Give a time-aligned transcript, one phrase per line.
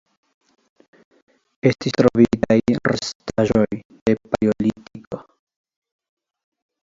[1.69, 2.57] Estis trovitaj
[2.93, 5.23] restaĵoj de Paleolitiko.